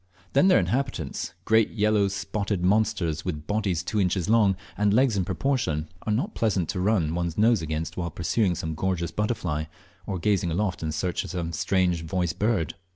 [0.33, 5.23] Then their inhabitants, great yellow spotted monsters with bodies two inches long, and legs in
[5.25, 9.65] proportion, are not pleasant to o run one's nose against while pursuing some gorgeous butterfly,
[10.07, 12.73] or gazing aloft in search of some strange voiced bird.